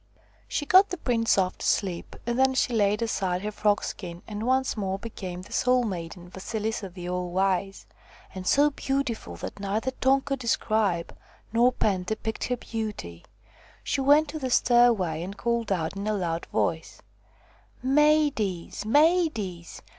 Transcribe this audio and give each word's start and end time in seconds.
She 0.47 0.65
got 0.65 0.89
the 0.89 0.97
prince 0.97 1.37
off 1.37 1.59
to 1.59 1.65
sleep, 1.67 2.15
and 2.25 2.39
then 2.39 2.55
she 2.55 2.73
laid 2.73 3.03
aside 3.03 3.43
her 3.43 3.51
frogskin 3.51 4.23
and 4.27 4.47
once 4.47 4.75
more 4.75 4.97
became 4.97 5.43
the 5.43 5.53
Soul 5.53 5.83
maiden, 5.83 6.27
Vasilisa 6.29 6.89
the 6.89 7.07
All 7.07 7.29
wise, 7.29 7.85
and 8.33 8.47
so 8.47 8.71
beautiful 8.71 9.35
that 9.35 9.59
neither 9.59 9.91
tongue 10.01 10.21
could 10.21 10.39
describe 10.39 11.15
nor 11.53 11.71
pen 11.71 12.01
depict 12.01 12.45
her 12.45 12.57
beauty. 12.57 13.25
She 13.83 14.01
went 14.01 14.27
to 14.29 14.39
the 14.39 14.49
stairway 14.49 15.21
and 15.21 15.37
called 15.37 15.71
out 15.71 15.95
in 15.95 16.07
a 16.07 16.13
loud 16.15 16.47
voice:" 16.47 17.03
Maidies! 17.99 18.83
maidies 18.83 19.83